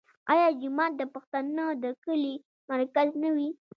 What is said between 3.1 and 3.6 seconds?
نه وي؟